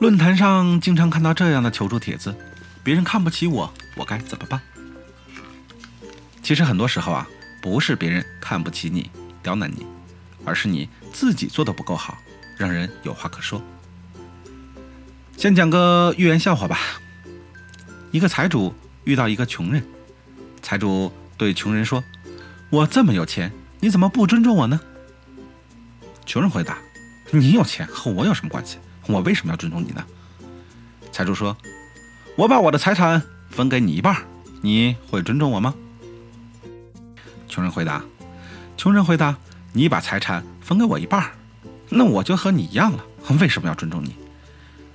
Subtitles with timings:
[0.00, 2.32] 论坛上经常看到这样的求助帖子：
[2.84, 4.60] 别人看不起我，我该怎么办？
[6.40, 7.26] 其实很多时候啊，
[7.60, 9.10] 不是别人看不起你、
[9.42, 9.84] 刁难你，
[10.44, 12.16] 而是你自己做的不够好，
[12.56, 13.60] 让人有话可说。
[15.36, 16.78] 先讲个寓言笑话吧。
[18.12, 18.72] 一个财主
[19.02, 19.84] 遇到一个穷人，
[20.62, 22.02] 财主对穷人说
[22.70, 24.80] ：“我这么有钱，你怎么不尊重我呢？”
[26.24, 26.78] 穷人回答
[27.32, 28.78] ：“你有钱和我有什么关系？
[29.08, 30.04] 我为什么要尊重你呢？”
[31.10, 31.56] 财主说
[32.36, 34.16] ：“我把我的财产分给你一半，
[34.62, 35.74] 你会尊重我吗？”
[37.48, 38.04] 穷人回答
[38.76, 39.36] ：“穷人回答，
[39.72, 41.32] 你把财产分给我一半，
[41.88, 43.04] 那我就和你一样了，
[43.40, 44.14] 为什么要尊重你？”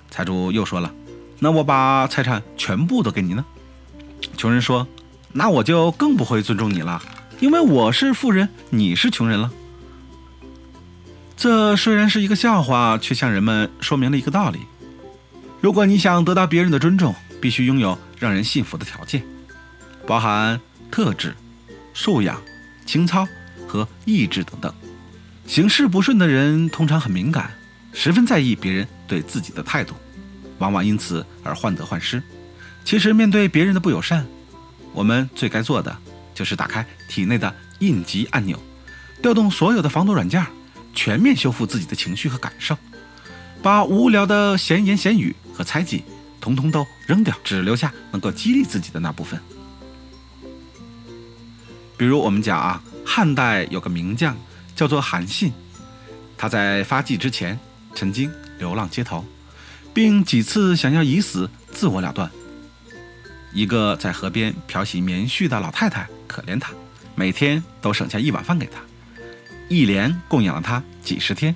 [0.10, 0.94] 财主又说了
[1.40, 3.44] ：“那我把财产全部都给你呢？”
[4.38, 4.88] 穷人说
[5.34, 7.02] ：“那我就更不会尊重你了，
[7.40, 9.52] 因为我是富人，你是穷人了。”
[11.44, 14.60] 这虽然是一个笑话，却向人们说明了一个道理：
[15.60, 19.22] 如果你想得到别人的尊重，必须拥有让人信服的条件，
[20.08, 20.58] 包含
[20.90, 21.36] 特质。
[21.94, 22.42] 素养、
[22.86, 23.28] 情操
[23.68, 24.74] 和意志等等，
[25.46, 27.52] 行事不顺的人通常很敏感，
[27.92, 29.94] 十分在意别人对自己的态度，
[30.60, 32.24] 往往因此而患得患失。
[32.86, 34.26] 其实，面对别人的不友善，
[34.94, 35.94] 我们最该做的
[36.34, 38.58] 就是打开体内的应急按钮，
[39.22, 40.42] 调动所有的防毒软件，
[40.94, 42.78] 全面修复自己的情绪和感受，
[43.62, 46.04] 把无聊的闲言闲语和猜忌
[46.40, 49.40] 统统都扔掉，只留下能够激励自己的那部分。
[51.98, 54.38] 比如我们讲啊，汉代有个名将
[54.76, 55.52] 叫做韩信，
[56.38, 57.58] 他在发迹之前
[57.96, 59.24] 曾经流浪街头，
[59.94, 62.30] 并几次想要以死自我了断。
[63.54, 66.74] 一个在河边漂洗棉絮的老太太可怜他，
[67.16, 68.82] 每天都省下一碗饭给他，
[69.74, 71.56] 一连供养了他几十天。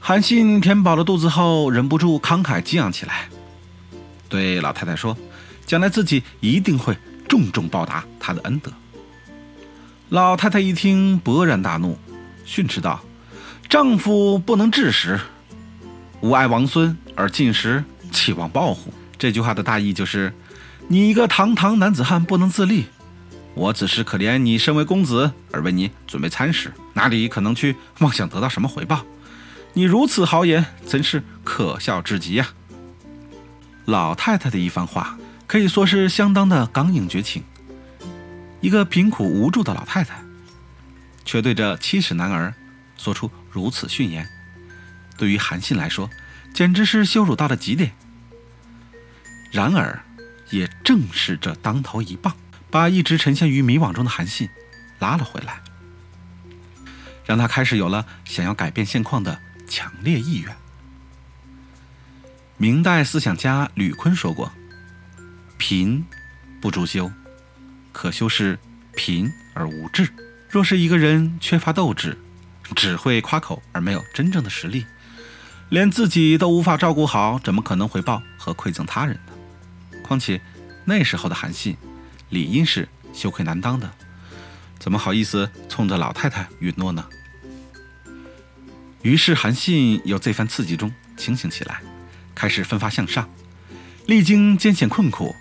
[0.00, 3.28] 韩信填饱了肚子后，忍不住慷慨激昂起来，
[4.28, 5.16] 对老太太说
[5.66, 6.96] ：“将来自己一定会
[7.28, 8.72] 重重报答他的恩德。”
[10.10, 11.98] 老太太一听，勃然大怒，
[12.44, 13.00] 训斥道
[13.68, 15.20] ：“丈夫不能治时，
[16.22, 20.32] 吾爱王孙而进食，岂望报乎？”这句话的大意就是：
[20.86, 22.86] 你一个堂堂男子汉不能自立，
[23.54, 29.06] 我只是可怜你身为公子而为你准备餐食，哪里可能去妄想得到什么回报？
[29.74, 32.48] 你如此豪言，真是可笑至极呀！
[33.84, 35.16] 老太太的一番话，
[35.46, 37.44] 可以说是相当的刚硬绝情。
[38.60, 40.20] 一个贫苦无助的老太太，
[41.24, 42.52] 却对着七尺男儿
[42.96, 44.28] 说出如此训言，
[45.16, 46.10] 对于韩信来说，
[46.52, 47.92] 简直是羞辱到了极点。
[49.52, 50.02] 然而，
[50.50, 52.34] 也正是这当头一棒，
[52.72, 54.48] 把一直沉陷于迷惘中的韩信
[54.98, 55.60] 拉了回来，
[57.28, 60.56] 让他开始有了想要改变现况的强烈意愿。
[62.56, 64.50] 明代思想家吕坤说过
[65.58, 66.06] ：“贫
[66.58, 67.12] 不足羞。”
[67.92, 68.58] 可修是
[68.96, 70.08] 贫而无志。
[70.48, 72.16] 若是一个人缺乏斗志，
[72.74, 74.86] 只会夸口而没有真正的实力，
[75.68, 80.00] 连自己都无法照顾好，怎么可能回报和馈赠他人呢？
[80.02, 80.40] 况且
[80.86, 81.76] 那时候的韩信
[82.30, 83.92] 理应是羞愧难当的，
[84.78, 87.06] 怎么好意思冲着老太太允诺呢？
[89.08, 91.80] 于是韩信有这番刺激中清醒起来，
[92.34, 93.26] 开始奋发向上，
[94.04, 95.34] 历经艰险困苦，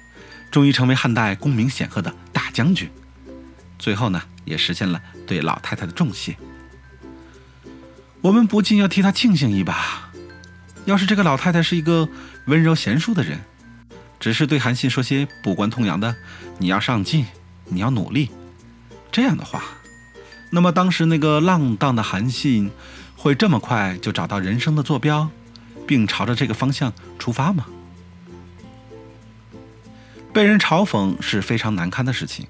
[0.49, 2.49] 终于成为汉代功名显赫的大。
[2.53, 2.89] 将军，
[3.77, 6.37] 最后呢，也实现了对老太太的重谢。
[8.21, 10.11] 我们不禁要替他庆幸一把。
[10.85, 12.07] 要是这个老太太是一个
[12.45, 13.41] 温柔贤淑的人，
[14.17, 16.15] 只是对韩信说些不关痛痒的
[16.57, 17.27] “你要上进，
[17.65, 18.31] 你要努力”
[19.11, 19.61] 这样的话，
[20.51, 22.71] 那么当时那个浪荡的韩信
[23.27, 25.29] 会这么快就找到人生的坐标，
[25.85, 27.65] 并朝着这个方向出发吗？
[30.31, 32.47] 被人嘲讽是非常难堪的事情，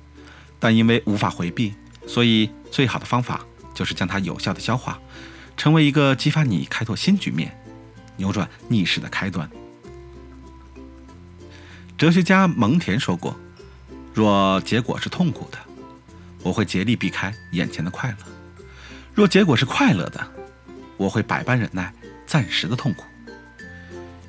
[0.59, 1.73] 但因为无法回避，
[2.05, 3.43] 所以最好的方法
[3.73, 4.99] 就是将它有效的消化，
[5.55, 7.59] 成为一个激发你开拓新局面、
[8.17, 9.49] 扭转逆势的开端。
[11.97, 13.35] 哲学家蒙恬说过
[14.13, 15.57] ：“若结果是痛苦的，
[16.44, 18.18] 我会竭力避开眼前的快乐；
[19.15, 20.37] 若结果是快乐的，
[20.97, 21.94] 我会百般忍耐
[22.25, 23.05] 暂时的痛苦。”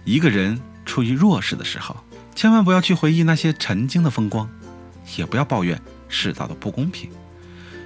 [0.04, 1.96] 一个人处于弱势的时候。
[2.34, 4.48] 千万不要去回忆那些曾经的风光，
[5.16, 7.10] 也不要抱怨世道的不公平，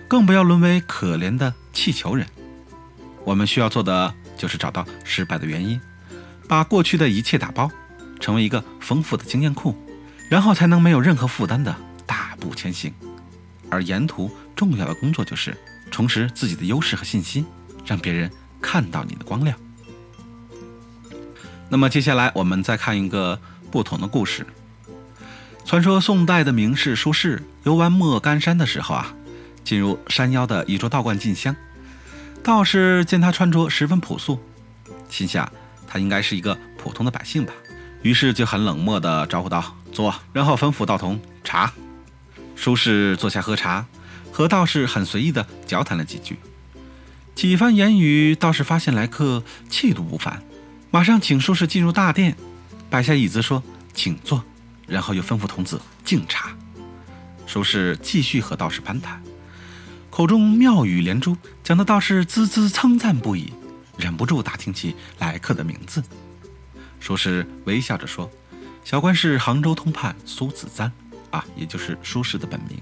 [0.06, 2.26] 更不要沦为可怜的气球人。
[3.24, 5.80] 我们需要做的就是找到失败的原因，
[6.46, 7.70] 把过去的一切打包，
[8.20, 9.74] 成为一个丰富的经验库，
[10.28, 11.74] 然后才能没有任何负担的
[12.04, 12.92] 大步前行。
[13.70, 15.56] 而沿途重要的工作就是
[15.90, 17.46] 重拾自己的优势和信心，
[17.86, 18.30] 让别人
[18.62, 19.58] 看到你的光亮。
[21.68, 23.38] 那么接下来我们再看一个
[23.70, 24.46] 不同的故事。
[25.64, 29.14] 传说宋代的名士苏轼游玩莫干山的时候啊，
[29.64, 31.54] 进入山腰的一座道观进香。
[32.42, 34.40] 道士见他穿着十分朴素，
[35.08, 35.50] 心想
[35.86, 37.52] 他应该是一个普通的百姓吧，
[38.02, 41.72] 于是就很冷漠地招呼道：“坐。”然后吩咐道童茶。
[42.56, 43.86] 苏轼坐下喝茶，
[44.32, 46.38] 和道士很随意地交谈了几句。
[47.34, 50.42] 几番言语，道士发现来客气度不凡，
[50.90, 52.36] 马上请苏轼进入大殿，
[52.88, 53.62] 摆下椅子说
[53.94, 54.44] ：“请坐。”
[54.86, 56.54] 然后又吩咐童子敬茶。
[57.46, 59.22] 苏轼继续和道士攀谈。
[60.10, 63.52] 口中妙语连珠，讲的道士滋滋称赞不已，
[63.96, 66.02] 忍不住打听起来客的名字。
[67.00, 68.30] 苏轼微笑着说
[68.84, 70.90] ：“小官是杭州通判苏子瞻，
[71.30, 72.78] 啊，也就是苏轼的本名。”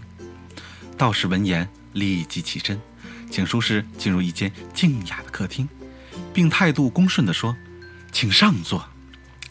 [0.99, 2.79] 道士闻言立即起身，
[3.31, 5.69] 请苏轼进入一间静雅的客厅，
[6.35, 7.57] 并态度恭顺地说
[8.13, 8.89] ：“请上座。”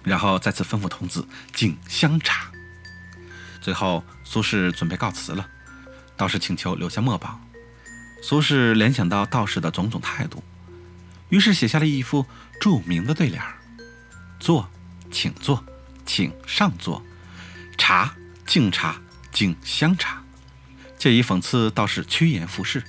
[0.03, 2.51] 然后再次吩咐童子敬香茶。
[3.61, 5.47] 最后，苏轼准备告辞了，
[6.15, 7.39] 道士请求留下墨宝。
[8.21, 10.43] 苏轼联想到道士的种种态度，
[11.29, 12.25] 于是写下了一副
[12.59, 13.41] 著名的对联
[14.39, 14.69] ：“坐，
[15.11, 15.63] 请坐，
[16.05, 17.01] 请上座；
[17.77, 18.15] 茶，
[18.45, 19.01] 敬茶，
[19.31, 20.23] 敬香茶。”
[20.97, 22.83] 借以讽刺道士趋炎附势。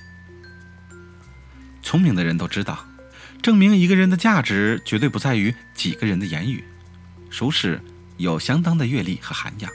[1.81, 2.85] 聪明的人都知道，
[3.41, 6.63] 证明一个人的价值绝对不在于几个人的言语。
[7.29, 7.79] 苏轼
[8.17, 9.71] 有相当的阅历和涵养，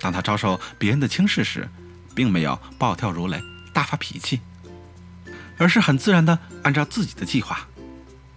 [0.00, 1.68] 当他遭受别人的轻视时，
[2.14, 3.40] 并没有暴跳如雷、
[3.72, 4.40] 大发脾气。
[5.58, 7.68] 而是很自然地按照自己的计划，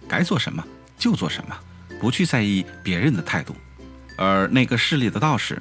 [0.06, 0.64] 该做什么
[0.96, 1.58] 就做什么，
[2.00, 3.56] 不去在意别人的态度。
[4.16, 5.60] 而那个势利的道士，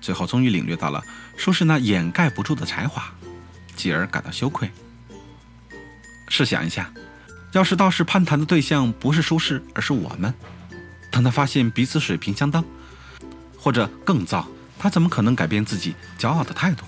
[0.00, 1.02] 最后终于领略到了
[1.38, 3.14] 苏轼那掩盖不住的才华，
[3.76, 4.70] 继而感到羞愧。
[6.28, 6.92] 试想一下，
[7.52, 10.32] 要是道士攀谈的对象不是苏轼，而是我们，
[11.10, 12.64] 当他发现彼此水平相当，
[13.56, 14.46] 或者更糟，
[14.78, 16.84] 他怎么可能改变自己骄傲的态度？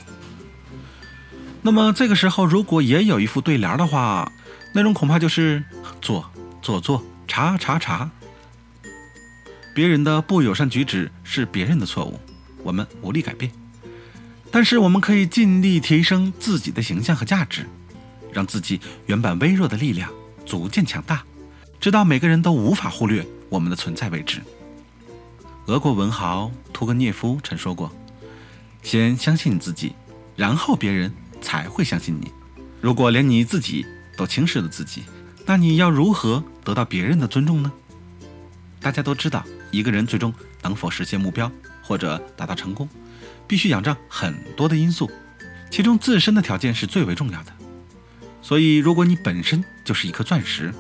[1.63, 4.31] 那么这个时候，如果也有一副对联的话，
[4.75, 5.65] 内容恐怕就是
[6.01, 6.31] “坐
[6.63, 8.11] 坐坐，查查查”。
[9.75, 12.19] 别人的不友善举止是别人的错误，
[12.63, 13.51] 我们无力改变，
[14.51, 17.67] 但是我们可以尽力提升自己的形象和价值，
[18.33, 20.11] 让自己原本微弱的力量
[20.45, 21.25] 逐渐强大，
[21.81, 24.41] 直到每个人都无法忽略我们的存在为止。
[25.67, 27.93] 俄国文豪屠格涅夫曾说过
[28.83, 29.93] ：“先相信你自己，
[30.37, 32.33] 然后别人。”才会相信你。
[32.81, 33.87] 如果连你自己
[34.17, 35.05] 都轻视了自己，
[35.47, 37.73] 那你要如何得到别人的尊重呢？
[38.81, 41.49] 大家都知道，一个人最终能否实现目标
[41.81, 42.89] 或者达到成功，
[43.47, 45.09] 必须仰仗很多的因素，
[45.71, 47.53] 其中自身的条件是最为重要的。
[48.49, 50.73] 所以，如果你本身就是一颗钻石，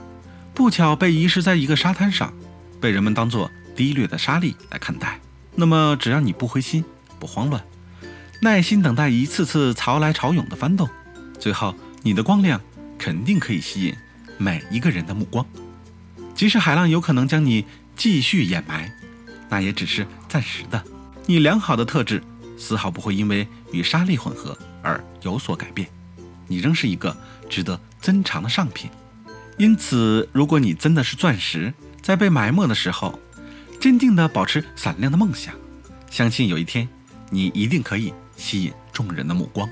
[0.54, 2.32] 不巧被遗失在一个沙滩上，
[2.80, 5.20] 被人们当作低劣的沙粒来看待，
[5.54, 6.82] 那么只要你不灰心、
[7.18, 7.62] 不慌乱。
[8.40, 10.88] 耐心等待一次次潮来潮涌的翻动，
[11.38, 12.58] 最后你的光亮
[12.98, 13.94] 肯定可以吸引
[14.38, 15.44] 每一个人的目光。
[16.34, 18.90] 即使海浪有可能将你继续掩埋，
[19.50, 20.82] 那也只是暂时的。
[21.26, 22.22] 你良好的特质
[22.56, 25.86] 丝毫不会因为与沙粒混合而有所改变，
[26.48, 27.16] 你仍是一个
[27.48, 28.90] 值得珍藏的上品。
[29.56, 31.72] 因此，如果你真的是钻石，
[32.02, 33.20] 在被埋没的时候，
[33.80, 35.54] 坚定地保持闪亮的梦想，
[36.10, 36.88] 相信有一天
[37.30, 38.12] 你一定可以。
[38.38, 39.68] 吸引众人的目光。